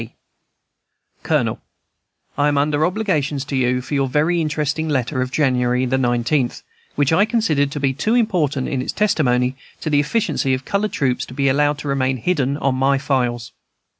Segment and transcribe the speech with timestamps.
[0.01, 0.07] S.
[0.07, 0.13] C.
[1.21, 1.61] COLONEL,
[2.35, 6.63] I am under obligations to you for your very interesting letter of January 19th,
[6.95, 10.91] which I considered to be too important in its testimony to the efficiency of colored
[10.93, 13.51] troops to be allowed to remain hidden on my files.